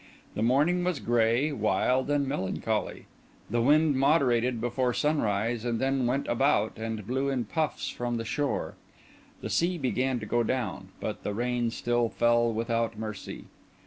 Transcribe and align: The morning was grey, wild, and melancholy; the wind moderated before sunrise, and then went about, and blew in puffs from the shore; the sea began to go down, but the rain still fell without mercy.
The 0.33 0.41
morning 0.41 0.83
was 0.83 0.99
grey, 0.99 1.51
wild, 1.51 2.09
and 2.09 2.27
melancholy; 2.27 3.05
the 3.51 3.61
wind 3.61 3.95
moderated 3.97 4.59
before 4.59 4.95
sunrise, 4.95 5.63
and 5.63 5.79
then 5.79 6.07
went 6.07 6.27
about, 6.27 6.75
and 6.79 7.05
blew 7.05 7.29
in 7.29 7.45
puffs 7.45 7.87
from 7.89 8.17
the 8.17 8.25
shore; 8.25 8.73
the 9.41 9.49
sea 9.51 9.77
began 9.77 10.19
to 10.19 10.25
go 10.25 10.41
down, 10.41 10.87
but 10.99 11.21
the 11.21 11.35
rain 11.35 11.69
still 11.69 12.09
fell 12.09 12.51
without 12.51 12.97
mercy. 12.97 13.45